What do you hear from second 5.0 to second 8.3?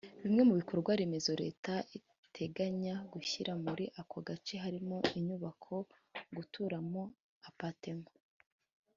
inyubako zo guturamo “Appartments”